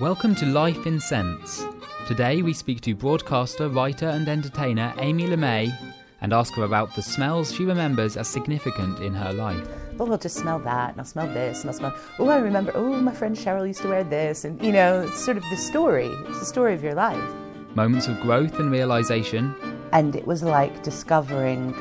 [0.00, 1.64] Welcome to Life in Scents.
[2.06, 5.74] Today we speak to broadcaster, writer, and entertainer Amy Lamé
[6.20, 9.66] and ask her about the smells she remembers as significant in her life.
[9.98, 11.94] Oh, I'll just smell that, and I'll smell this, and I'll smell.
[12.18, 12.72] Oh, I remember.
[12.74, 15.56] Oh, my friend Cheryl used to wear this, and you know, it's sort of the
[15.56, 16.08] story.
[16.08, 17.34] It's the story of your life.
[17.74, 19.54] Moments of growth and realization.
[19.92, 21.74] And it was like discovering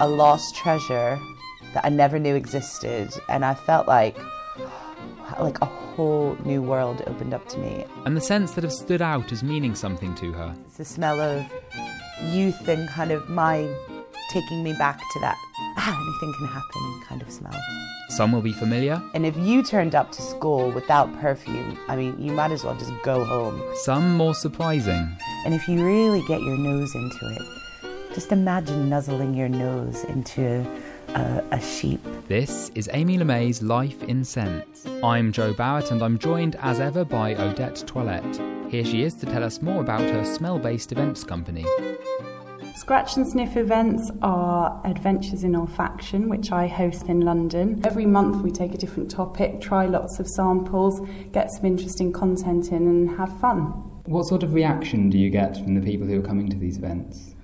[0.00, 1.18] a lost treasure
[1.72, 4.18] that I never knew existed, and I felt like
[5.40, 7.84] like a whole new world opened up to me.
[8.04, 10.54] And the scents that have stood out as meaning something to her.
[10.66, 11.44] It's the smell of
[12.32, 13.68] youth and kind of my
[14.32, 15.36] taking me back to that
[15.76, 17.54] ah, anything can happen kind of smell.
[18.08, 19.02] Some will be familiar.
[19.14, 22.76] And if you turned up to school without perfume, I mean, you might as well
[22.76, 23.60] just go home.
[23.82, 25.08] Some more surprising.
[25.44, 30.66] And if you really get your nose into it, just imagine nuzzling your nose into
[31.08, 32.00] a, a sheep.
[32.28, 34.86] This is Amy Lamé's Life in Scents.
[35.02, 38.40] I'm Joe Barrett and I'm joined as ever by Odette Toilette.
[38.70, 41.64] Here she is to tell us more about her smell based events company.
[42.74, 47.80] Scratch and Sniff events are adventures in olfaction, which I host in London.
[47.84, 51.00] Every month we take a different topic, try lots of samples,
[51.32, 53.68] get some interesting content in, and have fun.
[54.04, 56.76] What sort of reaction do you get from the people who are coming to these
[56.76, 57.34] events?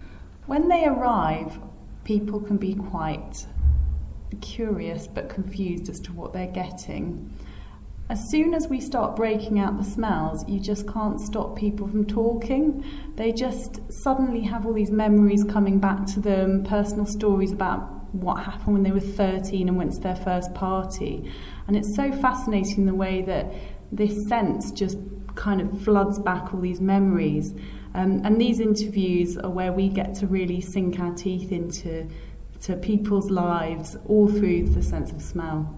[0.46, 1.58] When they arrive,
[2.04, 3.46] people can be quite
[4.36, 7.32] curious but confused as to what they're getting.
[8.08, 12.04] As soon as we start breaking out the smells, you just can't stop people from
[12.04, 12.84] talking.
[13.16, 18.44] They just suddenly have all these memories coming back to them, personal stories about what
[18.44, 21.32] happened when they were 13 and went to their first party.
[21.66, 23.52] And it's so fascinating the way that
[23.90, 24.98] this sense just
[25.34, 27.54] kind of floods back all these memories.
[27.94, 32.08] Um, and these interviews are where we get to really sink our teeth into
[32.62, 35.76] to people's lives all through the sense of smell.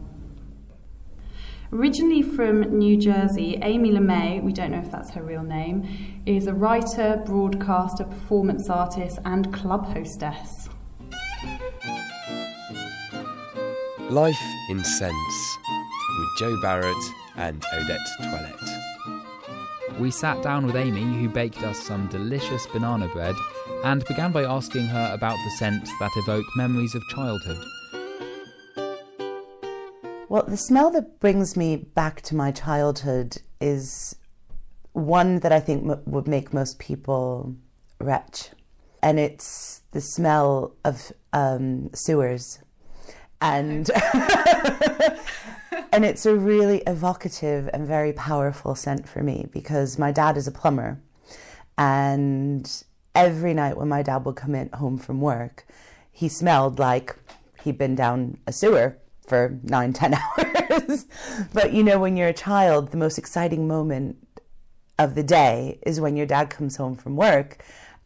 [1.73, 6.47] Originally from New Jersey, Amy Lamé, we don't know if that's her real name, is
[6.47, 10.69] a writer, broadcaster, performance artist, and club hostess.
[14.11, 15.59] Life in Scents
[16.19, 17.05] with Joe Barrett
[17.37, 18.94] and Odette Toilette.
[19.99, 23.37] We sat down with Amy, who baked us some delicious banana bread,
[23.85, 27.65] and began by asking her about the scents that evoke memories of childhood.
[30.29, 34.17] Well, the smell that brings me back to my childhood is
[34.95, 37.55] one that I think m- would make most people
[38.01, 38.51] retch.
[39.01, 42.59] And it's the smell of um, sewers.
[43.45, 43.91] And,
[45.93, 50.49] and it's a really evocative and very powerful scent for me because my dad is
[50.49, 50.99] a plumber.
[51.77, 52.85] And
[53.15, 55.67] every night when my dad would come in home from work,
[56.11, 57.17] he smelled like
[57.63, 58.97] he'd been down a sewer
[59.27, 61.05] for nine, ten hours.
[61.53, 64.17] but you know, when you're a child, the most exciting moment
[64.99, 67.63] of the day is when your dad comes home from work.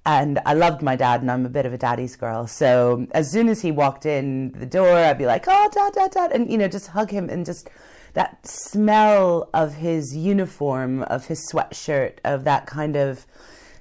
[0.07, 2.47] And I loved my dad, and I'm a bit of a daddy's girl.
[2.47, 6.13] So as soon as he walked in the door, I'd be like, "Oh, dad, dad,
[6.13, 7.69] dad," and you know, just hug him, and just
[8.15, 13.27] that smell of his uniform, of his sweatshirt, of that kind of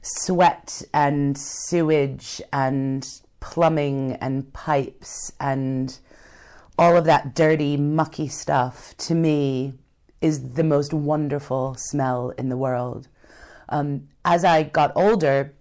[0.01, 3.07] sweat and sewage and
[3.39, 5.99] plumbing and pipes and
[6.77, 9.73] all of that dirty, mucky stuff to me
[10.21, 13.07] is the most wonderful smell in the world.
[13.69, 15.53] Um, as I got older,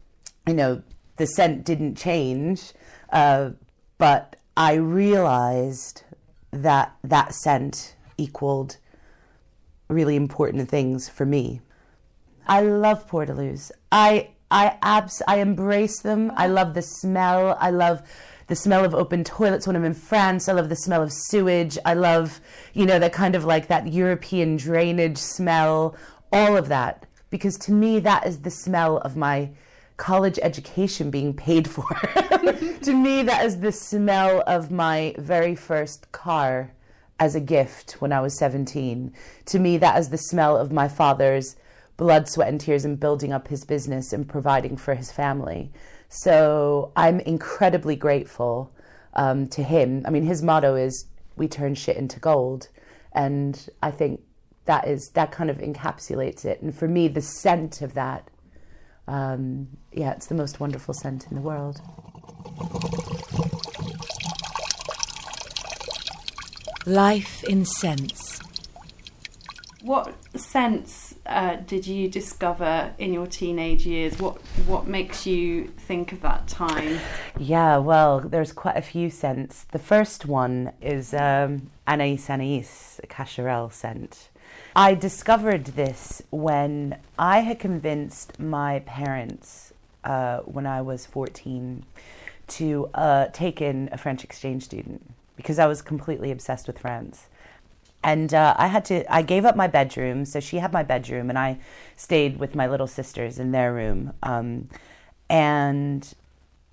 [0.46, 0.82] you know,
[1.16, 2.72] the scent didn't change,
[3.10, 3.50] uh,
[3.98, 6.02] but I realized
[6.50, 8.76] that that scent equaled
[9.88, 11.60] really important things for me.
[12.46, 13.70] I love portaloos.
[13.90, 16.32] I I abs I embrace them.
[16.36, 17.56] I love the smell.
[17.60, 18.02] I love
[18.46, 20.48] the smell of open toilets when I'm in France.
[20.48, 21.76] I love the smell of sewage.
[21.84, 22.40] I love,
[22.72, 25.96] you know, that kind of like that European drainage smell,
[26.32, 27.06] all of that.
[27.28, 29.50] Because to me, that is the smell of my
[29.96, 31.84] college education being paid for.
[32.82, 36.72] to me, that is the smell of my very first car
[37.18, 39.12] as a gift when I was 17.
[39.46, 41.56] To me, that is the smell of my father's
[41.96, 45.72] blood, sweat, and tears in building up his business and providing for his family.
[46.08, 48.72] So I'm incredibly grateful
[49.14, 50.04] um, to him.
[50.06, 51.06] I mean, his motto is
[51.36, 52.68] "We turn shit into gold,"
[53.12, 54.20] and I think
[54.66, 56.60] that is that kind of encapsulates it.
[56.60, 58.30] And for me, the scent of that,
[59.08, 61.80] um, yeah, it's the most wonderful scent in the world.
[66.86, 68.40] Life in scents.
[69.82, 74.18] What sense uh, did you discover in your teenage years?
[74.18, 76.98] What what makes you think of that time?
[77.38, 79.64] Yeah, well, there's quite a few scents.
[79.70, 84.28] The first one is um, Anais Anais, a Cacharel scent.
[84.78, 89.72] I discovered this when I had convinced my parents
[90.04, 91.82] uh, when I was 14
[92.48, 95.02] to uh, take in a French exchange student
[95.34, 97.28] because I was completely obsessed with France.
[98.04, 100.26] And uh, I had to, I gave up my bedroom.
[100.26, 101.58] So she had my bedroom, and I
[101.96, 104.12] stayed with my little sisters in their room.
[104.22, 104.68] Um,
[105.30, 106.12] and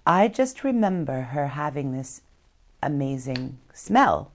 [0.06, 2.20] I just remember her having this
[2.82, 4.34] amazing smell.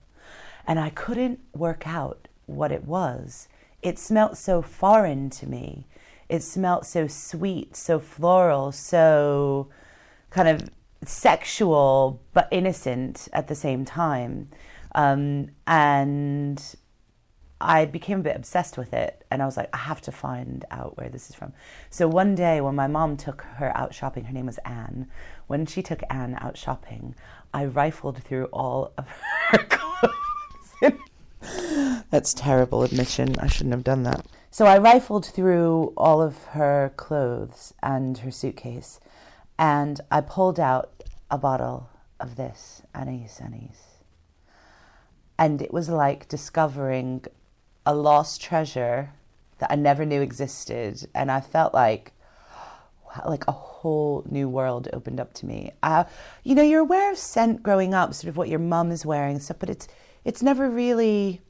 [0.65, 3.47] And I couldn't work out what it was.
[3.81, 5.87] It smelt so foreign to me.
[6.27, 9.69] It smelt so sweet, so floral, so
[10.29, 10.69] kind of
[11.03, 14.49] sexual, but innocent at the same time.
[14.95, 16.75] Um, and
[17.61, 20.63] I became a bit obsessed with it and I was like, I have to find
[20.71, 21.53] out where this is from.
[21.89, 25.07] So one day when my mom took her out shopping, her name was Anne.
[25.47, 27.15] When she took Anne out shopping,
[27.53, 29.07] I rifled through all of
[29.49, 31.01] her clothes.
[32.11, 33.35] That's terrible admission.
[33.39, 34.25] I shouldn't have done that.
[34.51, 38.99] So I rifled through all of her clothes and her suitcase
[39.59, 43.75] and I pulled out a bottle of this Anais Anais.
[45.37, 47.25] And it was like discovering
[47.85, 49.11] a lost treasure
[49.59, 51.07] that I never knew existed.
[51.13, 52.13] And I felt like,
[53.27, 55.71] like a whole new world opened up to me.
[55.83, 56.05] Uh,
[56.43, 59.35] you know, you're aware of scent growing up, sort of what your mum is wearing
[59.35, 59.89] and stuff, but it's
[60.25, 61.41] it's never really.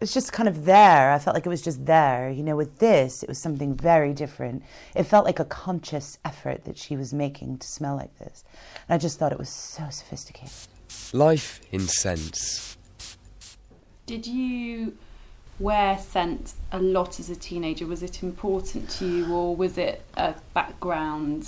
[0.00, 1.12] It's just kind of there.
[1.12, 2.28] I felt like it was just there.
[2.28, 4.64] You know, with this, it was something very different.
[4.96, 8.42] It felt like a conscious effort that she was making to smell like this.
[8.88, 10.50] And I just thought it was so sophisticated.
[11.12, 12.76] Life in scents.
[14.06, 14.96] Did you
[15.60, 17.86] wear scent a lot as a teenager?
[17.86, 21.46] Was it important to you, or was it a background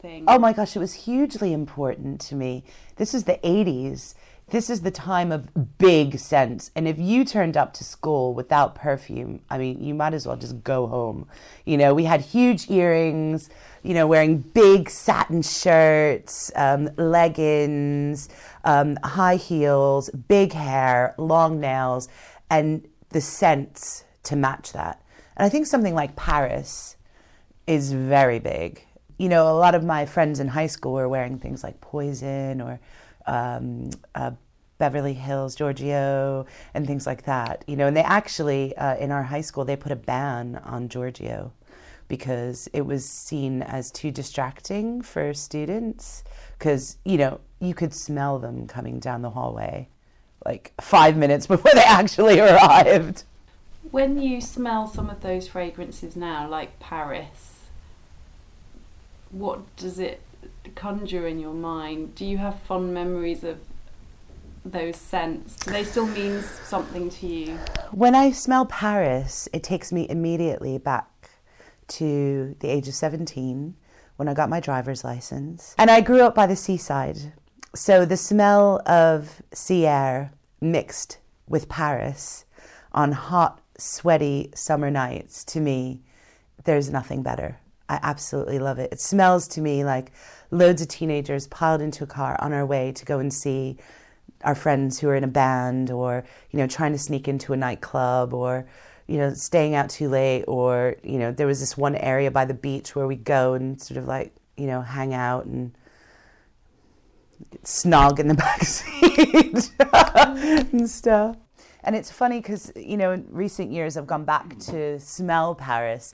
[0.00, 0.24] thing?
[0.28, 2.62] Oh my gosh, it was hugely important to me.
[2.96, 4.14] This is the 80s.
[4.50, 6.72] This is the time of big scents.
[6.74, 10.36] And if you turned up to school without perfume, I mean, you might as well
[10.36, 11.28] just go home.
[11.64, 13.48] You know, we had huge earrings,
[13.84, 18.28] you know, wearing big satin shirts, um, leggings,
[18.64, 22.08] um, high heels, big hair, long nails.
[22.50, 25.00] And the scents to match that.
[25.36, 26.96] And I think something like Paris
[27.68, 28.84] is very big.
[29.16, 32.60] You know, a lot of my friends in high school were wearing things like Poison
[32.60, 32.80] or
[33.30, 34.32] um, uh,
[34.78, 37.64] Beverly Hills, Giorgio, and things like that.
[37.66, 40.88] You know, and they actually, uh, in our high school, they put a ban on
[40.88, 41.52] Giorgio
[42.08, 46.24] because it was seen as too distracting for students
[46.58, 49.88] because, you know, you could smell them coming down the hallway
[50.44, 53.24] like five minutes before they actually arrived.
[53.90, 57.66] When you smell some of those fragrances now, like Paris,
[59.30, 60.20] what does it
[60.74, 62.14] conjure in your mind?
[62.14, 63.58] Do you have fond memories of
[64.64, 65.56] those scents?
[65.56, 67.58] Do they still mean something to you?
[67.92, 71.30] When I smell Paris, it takes me immediately back
[71.88, 73.74] to the age of 17
[74.16, 75.74] when I got my driver's license.
[75.78, 77.32] And I grew up by the seaside.
[77.74, 82.44] So the smell of sea air mixed with Paris
[82.92, 86.02] on hot, sweaty summer nights, to me,
[86.64, 87.58] there's nothing better.
[87.90, 88.92] I absolutely love it.
[88.92, 90.12] It smells to me like
[90.52, 93.78] loads of teenagers piled into a car on our way to go and see
[94.44, 97.56] our friends who are in a band or, you know, trying to sneak into a
[97.56, 98.64] nightclub or,
[99.08, 102.44] you know, staying out too late or, you know, there was this one area by
[102.44, 105.72] the beach where we go and sort of like, you know, hang out and
[107.64, 109.72] snog in the back seat
[110.72, 111.36] and stuff.
[111.82, 116.12] And it's funny because, you know, in recent years I've gone back to smell Paris.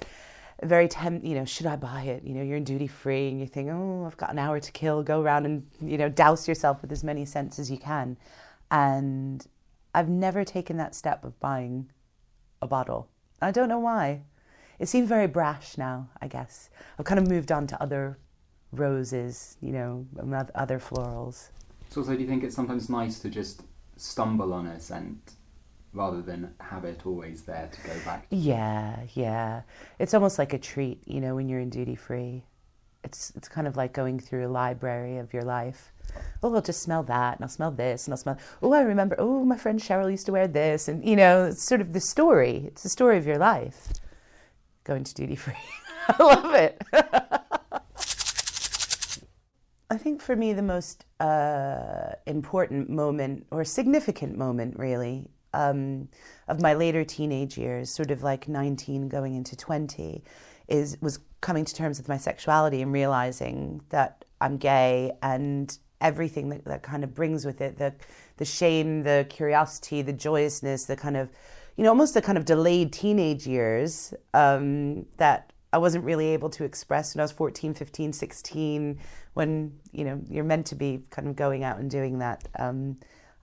[0.63, 2.25] Very temp, you know, should I buy it?
[2.25, 4.73] You know, you're in duty free and you think, oh, I've got an hour to
[4.73, 5.03] kill.
[5.03, 8.17] Go around and, you know, douse yourself with as many scents as you can.
[8.71, 9.47] And
[9.95, 11.91] I've never taken that step of buying
[12.63, 13.09] a bottle.
[13.43, 14.23] I don't know why.
[14.79, 16.71] It seems very brash now, I guess.
[16.99, 18.19] I've kind of moved on to other
[18.73, 20.07] roses, you know,
[20.55, 21.51] other florals.
[21.91, 23.63] So, do you think it's sometimes nice to just
[23.97, 25.36] stumble on a scent
[25.97, 28.29] rather than have it always there to go back?
[28.29, 28.37] To?
[28.37, 29.63] Yeah, yeah.
[29.99, 32.45] It's almost like a treat, you know, when you're in duty free.
[33.03, 35.93] It's it's kind of like going through a library of your life.
[36.43, 38.39] Oh, I'll just smell that, and I'll smell this, and I'll smell.
[38.63, 39.17] Oh, I remember.
[39.19, 42.01] Oh, my friend Cheryl used to wear this, and you know, it's sort of the
[42.01, 42.65] story.
[42.67, 43.93] It's the story of your life.
[44.85, 45.55] Going to duty free.
[46.09, 46.83] I love it.
[49.89, 56.09] I think for me, the most uh, important moment or significant moment, really, um,
[56.49, 60.23] of my later teenage years, sort of like 19 going into 20,
[60.69, 66.51] is was coming to terms with my sexuality and realizing that I'm gay and everything
[66.51, 67.95] that, that kind of brings with it the
[68.37, 71.31] the shame, the curiosity, the joyousness, the kind of
[71.77, 76.49] you know, almost the kind of delayed teenage years um, that I wasn't really able
[76.51, 78.99] to express when I was 14, 15, 16,
[79.35, 82.49] when, you know, you're meant to be kind of going out and doing that.
[82.59, 82.97] Um,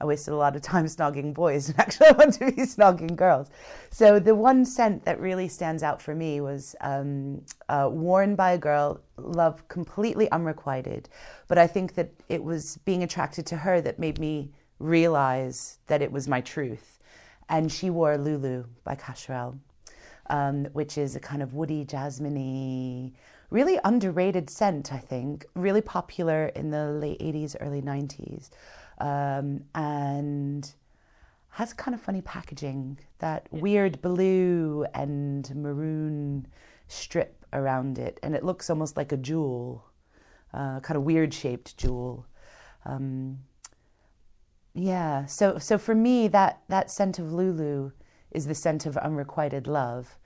[0.04, 3.16] I wasted a lot of time snogging boys and actually I want to be snogging
[3.16, 3.50] girls.
[3.90, 8.52] So the one scent that really stands out for me was um, uh, worn by
[8.52, 11.08] a girl, love completely unrequited.
[11.48, 16.02] But I think that it was being attracted to her that made me realize that
[16.02, 17.00] it was my truth.
[17.48, 19.58] And she wore Lulu by Cacharel,
[20.30, 23.14] um, which is a kind of woody, jasmine
[23.52, 28.50] really underrated scent, I think, really popular in the late 80s, early 90s
[29.04, 30.74] um, and
[31.50, 32.98] has kind of funny packaging.
[33.20, 36.48] That weird blue and maroon
[36.88, 39.84] strip around it, and it looks almost like a jewel,
[40.54, 42.26] uh, kind of weird shaped jewel.
[42.86, 43.40] Um,
[44.74, 47.92] yeah, so so for me, that that scent of Lulu
[48.32, 50.18] is the scent of unrequited love.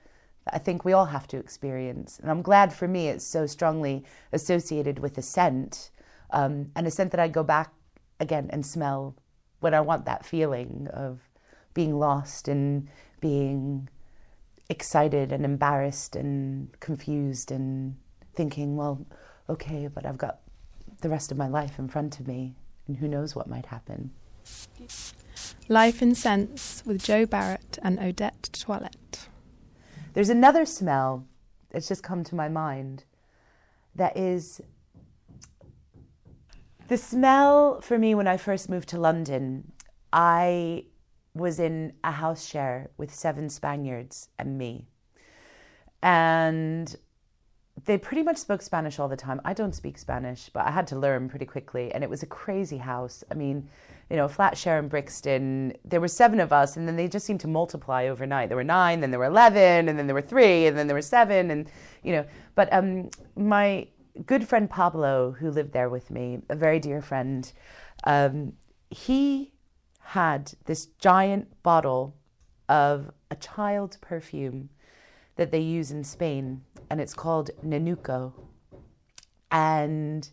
[0.50, 4.04] I think we all have to experience, and I'm glad for me it's so strongly
[4.32, 5.90] associated with a scent,
[6.30, 7.72] um, and a scent that I go back
[8.20, 9.14] again and smell
[9.60, 11.20] when I want that feeling of
[11.74, 12.88] being lost and
[13.20, 13.88] being
[14.68, 17.96] excited and embarrassed and confused and
[18.34, 19.04] thinking, well,
[19.48, 20.40] okay, but I've got
[21.00, 22.54] the rest of my life in front of me
[22.86, 24.10] and who knows what might happen.
[25.68, 29.28] Life in Scents with Joe Barrett and Odette Toilette.
[30.14, 31.26] There's another smell
[31.70, 33.04] that's just come to my mind
[33.94, 34.60] that is
[36.88, 39.72] the smell for me when I first moved to London,
[40.12, 40.84] I
[41.34, 44.88] was in a house share with seven Spaniards and me.
[46.02, 46.94] And
[47.84, 49.40] they pretty much spoke Spanish all the time.
[49.44, 51.92] I don't speak Spanish, but I had to learn pretty quickly.
[51.92, 53.22] And it was a crazy house.
[53.30, 53.68] I mean,
[54.10, 57.26] you know, flat share in Brixton, there were seven of us, and then they just
[57.26, 58.48] seemed to multiply overnight.
[58.48, 60.96] There were nine, then there were 11, and then there were three, and then there
[60.96, 61.50] were seven.
[61.50, 61.70] And,
[62.02, 63.86] you know, but um, my
[64.26, 67.50] good friend Pablo, who lived there with me, a very dear friend,
[68.04, 68.52] um,
[68.90, 69.52] he
[70.00, 72.16] had this giant bottle
[72.68, 74.70] of a child's perfume
[75.36, 78.32] that they use in Spain, and it's called Nenuco.
[79.50, 80.28] And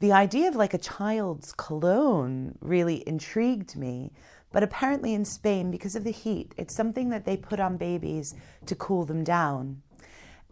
[0.00, 4.12] the idea of like a child's cologne really intrigued me.
[4.52, 8.34] But apparently, in Spain, because of the heat, it's something that they put on babies
[8.66, 9.82] to cool them down.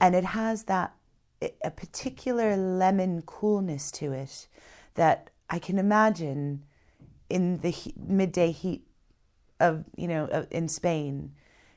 [0.00, 0.94] And it has that
[1.62, 4.48] a particular lemon coolness to it
[4.94, 6.64] that I can imagine
[7.30, 8.86] in the he- midday heat
[9.60, 11.32] of you know of, in Spain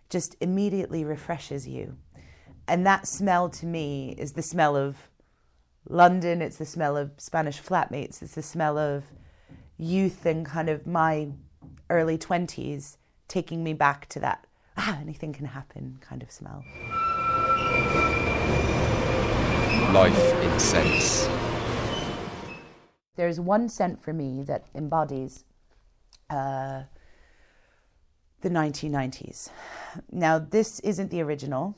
[0.10, 1.98] just immediately refreshes you.
[2.68, 5.10] And that smell to me is the smell of
[5.90, 9.06] London, it's the smell of Spanish flatmates, it's the smell of
[9.78, 11.30] youth and kind of my
[11.90, 14.46] early 20s taking me back to that
[14.78, 16.64] ah anything can happen kind of smell
[19.94, 21.28] life in scents.
[23.18, 25.44] There's one scent for me that embodies
[26.30, 26.84] uh,
[28.40, 29.50] the 1990s.
[30.10, 31.76] Now, this isn't the original,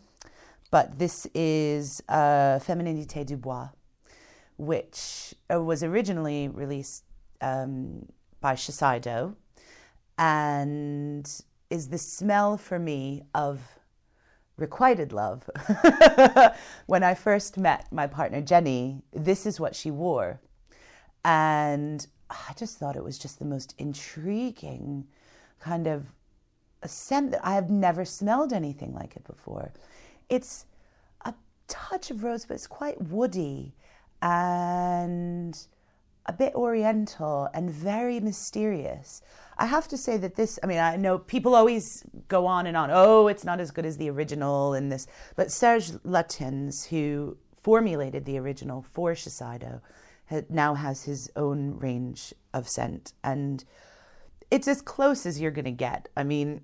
[0.70, 3.70] but this is uh, Féminité du Bois,
[4.58, 7.06] which uh, was originally released
[7.42, 8.06] um,
[8.42, 9.36] by Shiseido
[10.20, 11.28] and
[11.72, 13.60] is the smell for me of
[14.58, 15.50] requited love.
[16.86, 20.40] when I first met my partner Jenny, this is what she wore.
[21.26, 25.08] And I just thought it was just the most intriguing
[25.60, 26.06] kind of
[26.86, 29.72] scent that I have never smelled anything like it before.
[30.30, 30.66] It's
[31.26, 31.34] a
[31.68, 33.74] touch of rose, but it's quite woody
[34.22, 35.58] and
[36.26, 39.22] a bit oriental and very mysterious.
[39.58, 42.76] I have to say that this, I mean, I know people always go on and
[42.76, 47.38] on, oh, it's not as good as the original and this, but Serge Lutens, who
[47.62, 49.82] formulated the original for Shiseido,
[50.50, 53.14] now has his own range of scent.
[53.24, 53.64] And
[54.50, 56.10] it's as close as you're going to get.
[56.18, 56.62] I mean,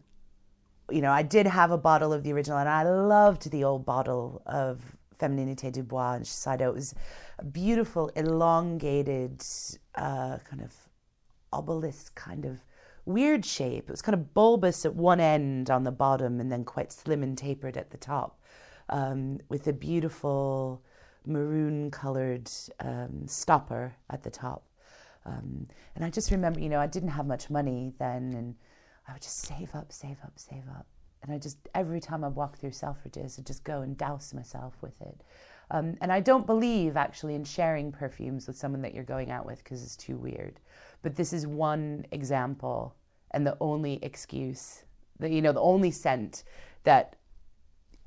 [0.89, 3.86] you know, I did have a bottle of the original and I loved the old
[3.86, 4.81] bottle of
[5.19, 6.69] Féminité du Bois and Shiseido.
[6.69, 6.96] It was
[7.38, 9.43] a beautiful, elongated,
[9.96, 10.74] uh, kind of
[11.51, 12.60] obelisk kind of
[13.09, 13.89] weird shape.
[13.89, 17.23] It was kind of bulbous at one end on the bottom and then quite slim
[17.23, 18.39] and tapered at the top,
[18.89, 20.83] um, with a beautiful
[21.25, 22.49] maroon colored
[22.79, 24.65] um, stopper at the top.
[25.25, 28.55] Um, and I just remember, you know, I didn't have much money then, and
[29.07, 30.85] I would just save up, save up, save up.
[31.21, 34.75] And I just, every time I walk through Selfridges, I'd just go and douse myself
[34.81, 35.21] with it.
[35.71, 39.45] Um, and I don't believe actually in sharing perfumes with someone that you're going out
[39.45, 40.59] with because it's too weird.
[41.01, 42.95] But this is one example
[43.31, 44.83] and the only excuse
[45.19, 46.43] The, you know, the only scent
[46.83, 47.15] that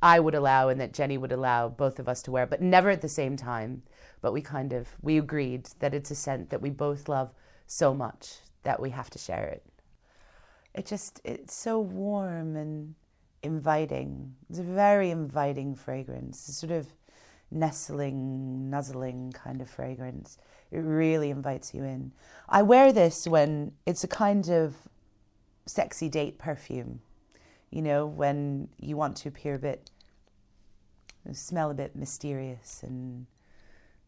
[0.03, 2.91] I would allow and that Jenny would allow both of us to wear, but never
[2.91, 3.83] at the same time.
[4.21, 7.33] But we kind of we agreed that it's a scent that we both love
[7.67, 9.65] so much that we have to share it.
[10.75, 12.95] It just it's so warm and
[13.43, 14.35] inviting.
[14.49, 16.49] It's a very inviting fragrance.
[16.49, 16.87] It's sort of
[17.51, 20.39] nestling, nuzzling kind of fragrance.
[20.71, 22.13] It really invites you in.
[22.49, 24.75] I wear this when it's a kind of
[25.67, 27.01] sexy date perfume,
[27.71, 29.91] you know, when you want to appear a bit,
[31.33, 33.27] smell a bit mysterious and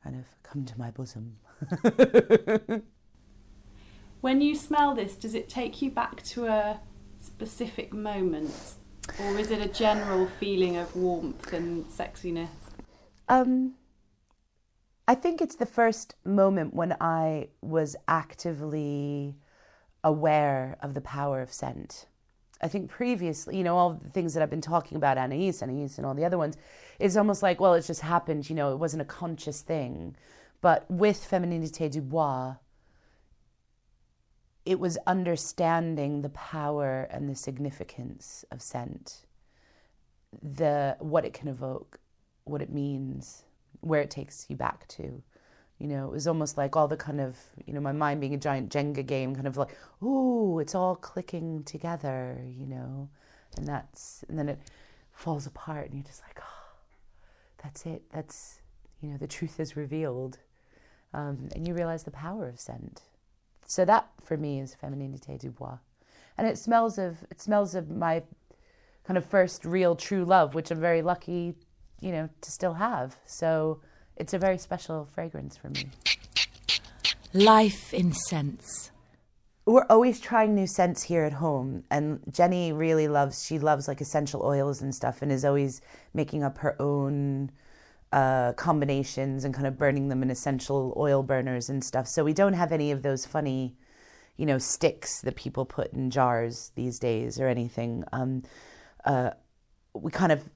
[0.02, 1.36] kind of come to my bosom.
[4.20, 6.80] when you smell this, does it take you back to a
[7.20, 8.74] specific moment?
[9.20, 12.48] Or is it a general feeling of warmth and sexiness?
[13.28, 13.74] Um,
[15.06, 19.36] I think it's the first moment when I was actively
[20.04, 22.06] aware of the power of scent.
[22.62, 25.90] I think previously, you know, all the things that I've been talking about, Anais, Anais,
[25.96, 26.56] and all the other ones,
[26.98, 30.14] it's almost like, well, it just happened, you know, it wasn't a conscious thing.
[30.60, 32.56] But with Féminité du Bois,
[34.64, 39.26] it was understanding the power and the significance of scent,
[40.42, 41.98] the what it can evoke,
[42.44, 43.44] what it means,
[43.80, 45.22] where it takes you back to.
[45.78, 48.34] You know, it was almost like all the kind of, you know, my mind being
[48.34, 53.08] a giant Jenga game, kind of like, ooh, it's all clicking together, you know,
[53.56, 54.58] and that's, and then it
[55.12, 56.76] falls apart, and you're just like, oh,
[57.62, 58.02] that's it.
[58.12, 58.60] That's,
[59.00, 60.38] you know, the truth is revealed.
[61.12, 63.02] Um, and you realize the power of scent.
[63.66, 65.78] So that for me is Féminité du Bois.
[66.36, 68.22] And it smells of it smells of my
[69.04, 71.54] kind of first real true love, which I'm very lucky
[72.04, 73.16] you know, to still have.
[73.24, 73.80] So
[74.16, 75.86] it's a very special fragrance for me.
[77.32, 78.90] Life in scents.
[79.66, 83.44] We're always trying new scents here at home, and Jenny really loves.
[83.44, 85.80] She loves like essential oils and stuff, and is always
[86.12, 87.50] making up her own
[88.12, 92.06] uh, combinations and kind of burning them in essential oil burners and stuff.
[92.06, 93.74] So we don't have any of those funny,
[94.36, 98.04] you know, sticks that people put in jars these days or anything.
[98.12, 98.42] Um,
[99.04, 99.30] uh,
[99.94, 100.48] we kind of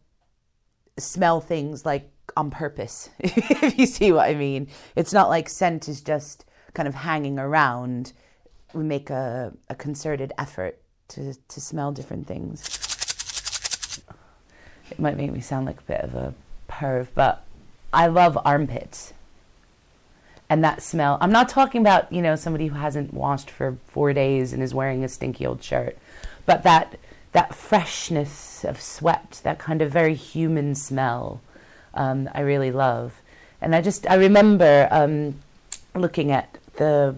[0.98, 4.68] smell things like on purpose, if you see what I mean.
[4.94, 8.12] It's not like scent is just kind of hanging around.
[8.72, 12.62] We make a, a concerted effort to, to smell different things.
[14.90, 16.32] It might make me sound like a bit of a
[16.68, 17.44] perv, but
[17.92, 19.12] I love armpits.
[20.48, 21.18] And that smell.
[21.20, 24.72] I'm not talking about, you know, somebody who hasn't washed for four days and is
[24.72, 25.98] wearing a stinky old shirt,
[26.46, 26.98] but that
[27.32, 31.42] that freshness of sweat, that kind of very human smell,
[31.94, 33.20] um, I really love.
[33.60, 35.40] And I just I remember um,
[35.94, 37.16] looking at the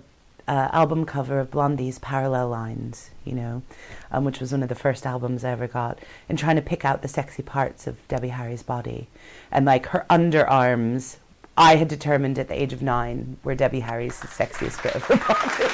[0.49, 3.63] uh, album cover of Blondie's Parallel Lines, you know,
[4.11, 6.85] um, which was one of the first albums I ever got, and trying to pick
[6.85, 9.07] out the sexy parts of Debbie Harry's body,
[9.53, 11.17] and like her underarms.
[11.57, 15.17] I had determined at the age of nine were Debbie Harry's sexiest bit of her
[15.17, 15.65] body.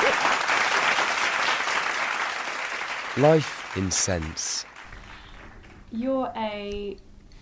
[3.23, 4.67] Life in scents.
[5.93, 6.97] You're a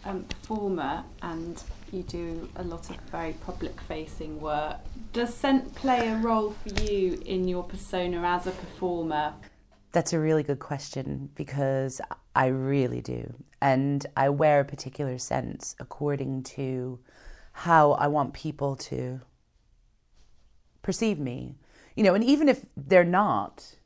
[0.04, 1.62] um, performer and
[1.92, 4.76] you do a lot of very public facing work.
[5.12, 9.32] Does scent play a role for you in your persona as a performer?
[9.92, 12.00] That's a really good question because
[12.34, 13.32] I really do.
[13.60, 16.98] And I wear a particular scent according to
[17.52, 19.20] how I want people to
[20.82, 21.54] perceive me.
[21.94, 23.76] You know, and even if they're not,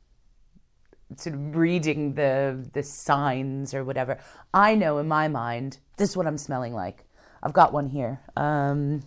[1.15, 4.19] sort of reading the the signs or whatever.
[4.53, 7.03] I know in my mind this is what I'm smelling like.
[7.43, 8.21] I've got one here.
[8.35, 9.03] Um,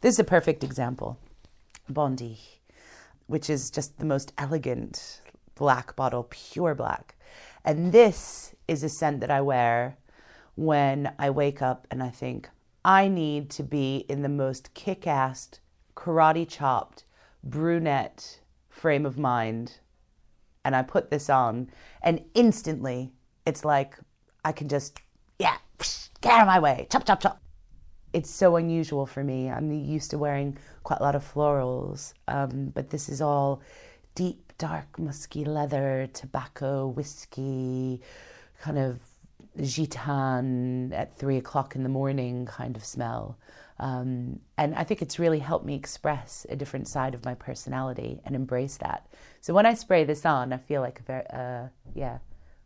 [0.00, 1.18] this is a perfect example.
[1.88, 2.38] Bondi,
[3.26, 5.20] which is just the most elegant
[5.56, 7.16] black bottle, pure black.
[7.64, 9.96] And this is a scent that I wear
[10.54, 12.48] when I wake up and I think,
[12.84, 15.50] I need to be in the most kick ass,
[15.96, 17.04] karate chopped,
[17.42, 19.80] brunette frame of mind
[20.64, 21.70] and I put this on,
[22.02, 23.12] and instantly
[23.44, 23.98] it's like
[24.44, 25.00] I can just,
[26.22, 27.40] get out of my way, chop, chop, chop.
[28.12, 29.50] It's so unusual for me.
[29.50, 33.60] I'm used to wearing quite a lot of florals, um, but this is all
[34.14, 38.00] deep, dark, musky leather, tobacco, whiskey,
[38.60, 39.00] kind of
[39.58, 43.36] Gitanes at three o'clock in the morning kind of smell.
[43.78, 48.20] Um, and I think it's really helped me express a different side of my personality
[48.24, 49.06] and embrace that.
[49.40, 52.18] So when I spray this on, I feel like a very, uh, yeah,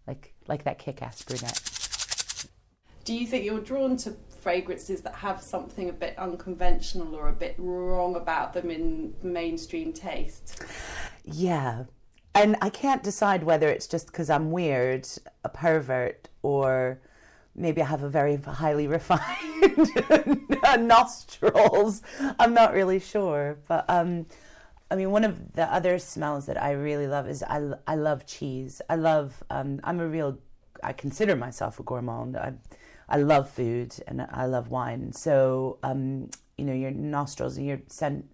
[0.07, 1.76] like like that kick-ass brunette.
[3.07, 7.33] Do you think you're drawn to fragrances that have something a bit unconventional or a
[7.33, 10.61] bit wrong about them in mainstream taste?
[11.25, 11.85] Yeah,
[12.35, 15.07] and I can't decide whether it's just because I'm weird,
[15.45, 16.99] a pervert, or
[17.55, 19.88] maybe I have a very highly refined
[20.81, 22.03] nostrils.
[22.40, 24.27] I'm not really sure, but um,
[24.90, 28.27] I mean, one of the other smells that I really love is I, I love
[28.27, 28.83] cheese.
[28.90, 30.40] I love, um, I'm a real,
[30.83, 32.37] I consider myself a gourmand.
[32.37, 32.55] I,
[33.09, 35.12] I love food and I love wine.
[35.12, 38.27] So, um, you know, your nostrils and your scent,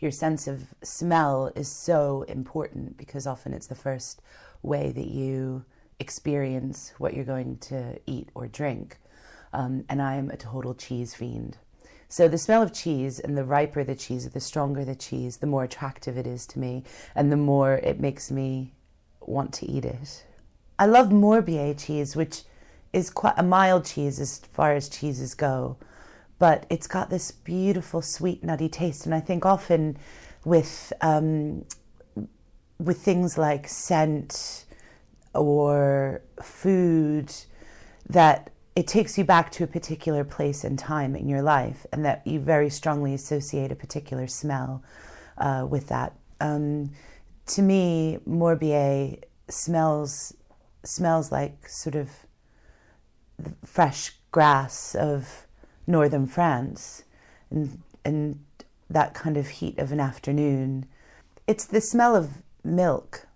[0.00, 4.20] your sense of smell is so important because often it's the first
[4.62, 5.64] way that you
[6.00, 8.98] experience what you're going to eat or drink.
[9.52, 11.58] Um, and I'm a total cheese fiend.
[12.08, 15.46] So the smell of cheese and the riper the cheese, the stronger the cheese, the
[15.46, 16.84] more attractive it is to me,
[17.14, 18.74] and the more it makes me
[19.20, 20.24] want to eat it.
[20.78, 22.42] I love Morbier cheese, which
[22.96, 25.76] is quite a mild cheese as far as cheeses go,
[26.38, 29.04] but it's got this beautiful sweet nutty taste.
[29.04, 29.98] And I think often
[30.46, 31.66] with um,
[32.78, 34.64] with things like scent
[35.34, 37.32] or food
[38.08, 42.02] that it takes you back to a particular place and time in your life, and
[42.06, 44.82] that you very strongly associate a particular smell
[45.36, 46.14] uh, with that.
[46.40, 46.92] Um,
[47.46, 50.34] to me, Morbier smells
[50.82, 52.08] smells like sort of
[53.64, 55.46] fresh grass of
[55.86, 57.04] northern France,
[57.50, 58.40] and and
[58.88, 60.86] that kind of heat of an afternoon.
[61.46, 63.26] It's the smell of milk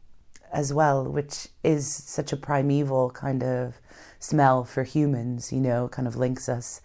[0.53, 3.81] as well, which is such a primeval kind of
[4.19, 6.81] smell for humans, you know, kind of links us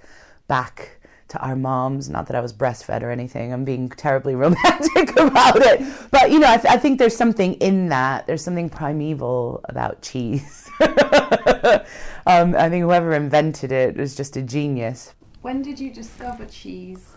[0.48, 1.00] back
[1.30, 2.10] to our moms.
[2.10, 3.52] Not that I was breastfed or anything.
[3.52, 5.82] I'm being terribly romantic about it.
[6.12, 8.28] But, you know, I, th- I think there's something in that.
[8.28, 10.70] There's something primeval about cheese.
[10.82, 15.14] um, I think whoever invented it was just a genius.
[15.42, 17.16] When did you discover cheese?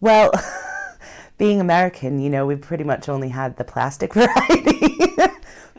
[0.00, 0.32] Well,
[1.38, 4.96] being American, you know, we pretty much only had the plastic variety.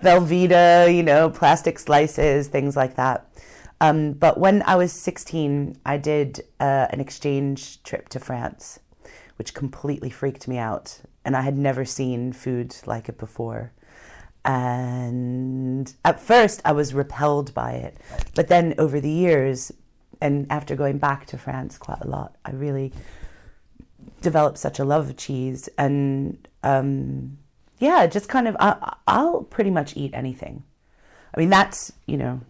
[0.01, 3.27] Velveeta, you know, plastic slices, things like that.
[3.85, 8.79] Um, but when I was 16, I did uh, an exchange trip to France,
[9.35, 11.01] which completely freaked me out.
[11.23, 13.73] And I had never seen food like it before.
[14.43, 17.97] And at first, I was repelled by it.
[18.33, 19.71] But then over the years,
[20.19, 22.91] and after going back to France quite a lot, I really
[24.21, 25.69] developed such a love of cheese.
[25.77, 27.37] And um,
[27.77, 30.63] yeah, just kind of, I, I'll pretty much eat anything.
[31.35, 32.41] I mean, that's, you know,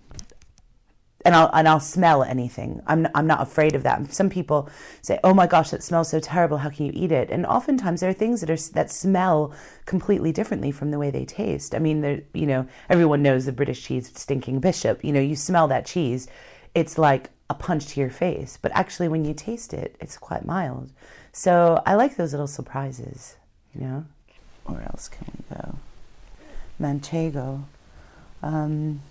[1.25, 2.81] and I'll and I'll smell anything.
[2.85, 4.13] I'm I'm not afraid of that.
[4.13, 4.69] Some people
[5.01, 6.59] say, "Oh my gosh, that smells so terrible.
[6.59, 9.51] How can you eat it?" And oftentimes there are things that are that smell
[9.85, 11.73] completely differently from the way they taste.
[11.73, 15.03] I mean, you know everyone knows the British cheese stinking bishop.
[15.03, 16.27] You know, you smell that cheese,
[16.75, 18.59] it's like a punch to your face.
[18.61, 20.91] But actually, when you taste it, it's quite mild.
[21.33, 23.35] So I like those little surprises.
[23.73, 24.05] You know,
[24.65, 25.75] where else can we go?
[26.79, 27.63] Manchego.
[28.43, 29.01] Um,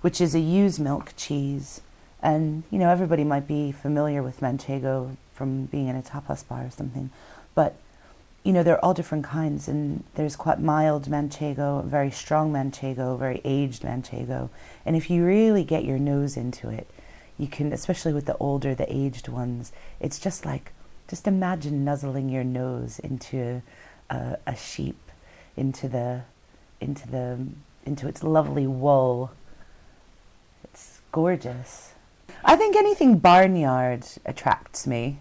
[0.00, 1.80] which is a ewe's milk cheese.
[2.22, 6.66] And, you know, everybody might be familiar with manchego from being in a tapas bar
[6.66, 7.10] or something.
[7.54, 7.76] But,
[8.42, 9.68] you know, they're all different kinds.
[9.68, 14.50] And there's quite mild manchego, very strong manchego, very aged manchego.
[14.84, 16.88] And if you really get your nose into it,
[17.38, 20.72] you can, especially with the older, the aged ones, it's just like,
[21.08, 23.62] just imagine nuzzling your nose into
[24.10, 24.98] a, a sheep,
[25.56, 26.22] into the,
[26.80, 27.38] into the,
[27.86, 29.30] into its lovely wool
[31.12, 31.94] gorgeous.
[32.44, 35.18] I think anything barnyard attracts me.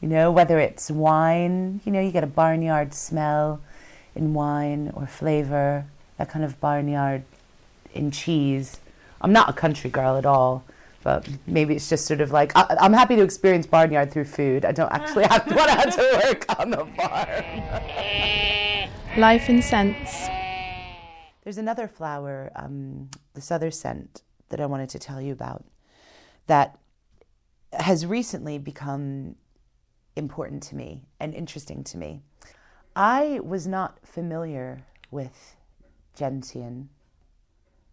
[0.00, 3.60] You know, whether it's wine, you know, you get a barnyard smell
[4.14, 5.86] in wine or flavor,
[6.18, 7.22] that kind of barnyard
[7.94, 8.78] in cheese.
[9.20, 10.64] I'm not a country girl at all,
[11.02, 14.64] but maybe it's just sort of like I, am happy to experience barnyard through food.
[14.64, 17.44] I don't actually have to want to have to work on the farm.
[19.16, 20.26] Life in scents.
[21.44, 25.64] There's another flower, um, the other scent, that I wanted to tell you about
[26.46, 26.78] that
[27.72, 29.36] has recently become
[30.14, 32.20] important to me and interesting to me.
[32.94, 35.56] I was not familiar with
[36.14, 36.88] gentian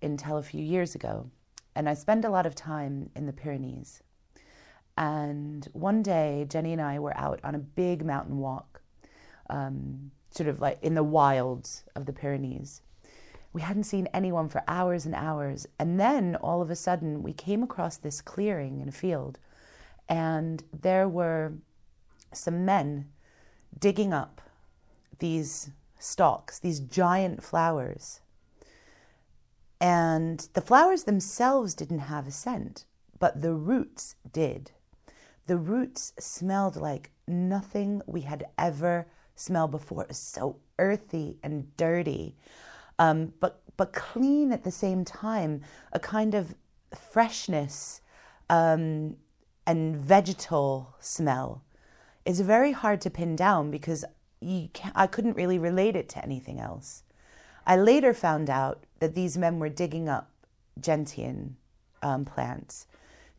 [0.01, 1.29] until a few years ago,
[1.75, 4.01] and I spend a lot of time in the Pyrenees.
[4.97, 8.81] And one day, Jenny and I were out on a big mountain walk,
[9.49, 12.81] um, sort of like in the wilds of the Pyrenees.
[13.53, 15.67] We hadn't seen anyone for hours and hours.
[15.79, 19.37] And then all of a sudden, we came across this clearing in a field,
[20.09, 21.53] and there were
[22.33, 23.09] some men
[23.79, 24.41] digging up
[25.19, 28.19] these stalks, these giant flowers.
[29.79, 32.85] And the flowers themselves didn't have a scent,
[33.19, 34.71] but the roots did.
[35.45, 40.03] The roots smelled like nothing we had ever smelled before.
[40.03, 42.35] It was so earthy and dirty.
[42.99, 46.53] Um, but but clean at the same time, a kind of
[47.11, 48.01] freshness
[48.49, 49.15] um,
[49.65, 51.63] and vegetal smell
[52.25, 54.05] is very hard to pin down because
[54.95, 57.03] I couldn't really relate it to anything else.
[57.65, 60.29] I later found out that these men were digging up
[60.79, 61.55] gentian
[62.01, 62.87] um, plants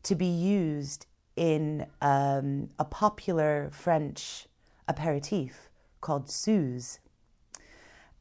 [0.05, 4.47] to be used in um, a popular French
[4.89, 5.69] aperitif
[6.01, 7.01] called Suze.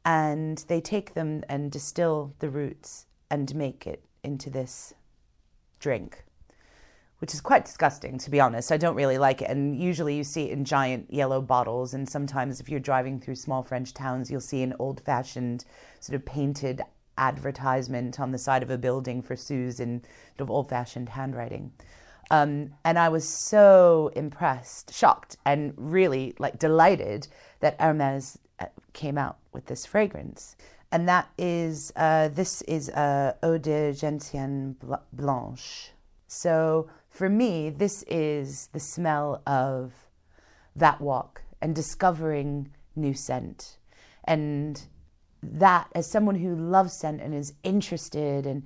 [0.04, 4.94] And they take them and distill the roots and make it into this
[5.78, 6.24] drink
[7.24, 8.70] which is quite disgusting, to be honest.
[8.70, 9.48] I don't really like it.
[9.48, 11.94] And usually you see it in giant yellow bottles.
[11.94, 15.64] And sometimes, if you're driving through small French towns, you'll see an old fashioned,
[16.00, 16.82] sort of painted
[17.16, 20.02] advertisement on the side of a building for Suze in
[20.36, 21.72] sort of old fashioned handwriting.
[22.30, 27.28] Um, and I was so impressed, shocked, and really like delighted
[27.60, 28.38] that Hermes
[28.94, 30.56] came out with this fragrance.
[30.90, 34.76] And that is, uh, this is uh, Eau de Gentiane
[35.12, 35.90] Blanche.
[36.28, 39.92] So for me, this is the smell of
[40.76, 43.78] that walk and discovering new scent.
[44.24, 44.80] And
[45.42, 48.64] that, as someone who loves scent and is interested and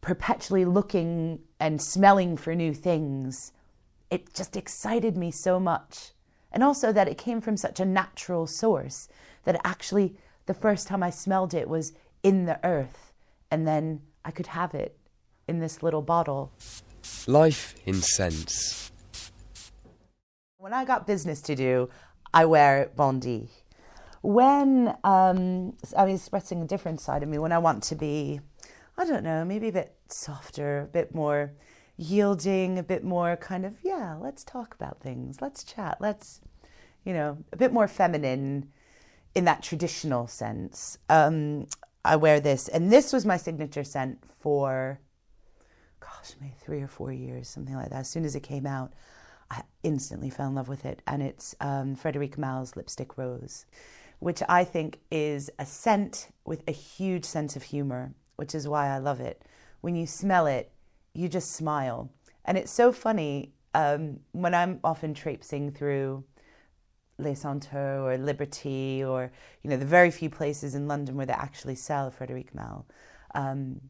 [0.00, 3.52] perpetually looking and smelling for new things,
[4.10, 6.10] it just excited me so much.
[6.52, 9.08] And also that it came from such a natural source
[9.44, 13.12] that actually the first time I smelled it was in the earth,
[13.50, 14.96] and then I could have it
[15.48, 16.52] in this little bottle.
[17.26, 18.90] Life in scents.
[20.58, 21.90] When I got business to do,
[22.32, 23.48] I wear Bondi.
[24.22, 28.40] When um, I'm expressing a different side of me, when I want to be,
[28.96, 31.52] I don't know, maybe a bit softer, a bit more
[31.96, 36.40] yielding, a bit more kind of, yeah, let's talk about things, let's chat, let's,
[37.04, 38.72] you know, a bit more feminine
[39.34, 40.98] in that traditional sense.
[41.08, 41.66] Um,
[42.04, 44.98] I wear this, and this was my signature scent for
[46.02, 48.00] gosh, maybe three or four years, something like that.
[48.00, 48.92] As soon as it came out,
[49.50, 51.02] I instantly fell in love with it.
[51.06, 53.66] And it's um, Frederic Malle's Lipstick Rose,
[54.18, 58.88] which I think is a scent with a huge sense of humor, which is why
[58.88, 59.42] I love it.
[59.80, 60.72] When you smell it,
[61.14, 62.10] you just smile.
[62.44, 66.24] And it's so funny um, when I'm often traipsing through
[67.22, 69.30] Les Senteurs or Liberty or,
[69.62, 72.86] you know, the very few places in London where they actually sell Frederic Malle.
[73.34, 73.80] Um,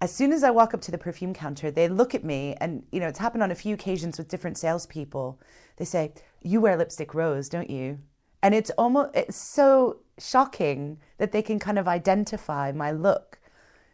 [0.00, 2.84] as soon as I walk up to the perfume counter, they look at me, and
[2.92, 5.40] you know it's happened on a few occasions with different salespeople.
[5.76, 8.00] They say, "You wear lipstick rose, don't you?"
[8.42, 13.38] And it's almost it's so shocking that they can kind of identify my look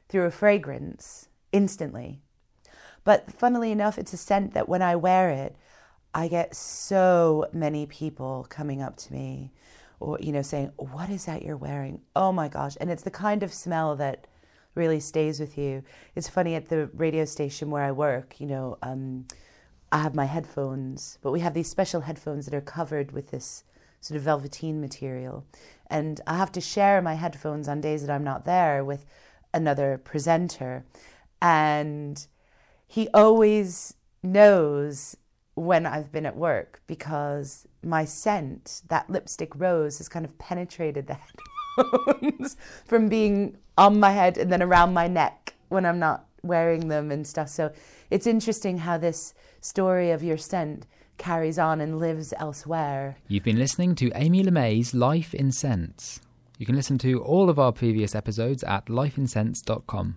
[0.09, 2.20] through a fragrance instantly.
[3.04, 5.54] But funnily enough, it's a scent that when I wear it,
[6.14, 9.53] I get so many people coming up to me
[10.01, 13.11] or you know saying, "What is that you're wearing?" Oh my gosh, and it's the
[13.11, 14.27] kind of smell that
[14.75, 15.83] really stays with you.
[16.14, 19.27] It's funny at the radio station where I work, you know, um,
[19.92, 23.64] I have my headphones, but we have these special headphones that are covered with this
[24.01, 25.44] sort of velveteen material.
[25.88, 29.05] And I have to share my headphones on days that I'm not there with
[29.53, 30.85] another presenter.
[31.42, 32.25] And
[32.87, 35.16] he always knows
[35.61, 41.07] when I've been at work because my scent, that lipstick rose, has kind of penetrated
[41.07, 41.14] the
[41.77, 46.88] headphones from being on my head and then around my neck when I'm not wearing
[46.88, 47.49] them and stuff.
[47.49, 47.73] So
[48.11, 50.87] it's interesting how this story of your scent
[51.18, 53.16] carries on and lives elsewhere.
[53.29, 56.20] You've been listening to Amy Lamé's Life in Scents.
[56.57, 60.16] You can listen to all of our previous episodes at lifeinscents.com.